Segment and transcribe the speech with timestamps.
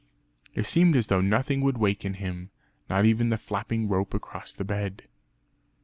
[0.55, 2.49] It seemed as though nothing would waken him
[2.89, 5.03] not even the flapping rope across the bed.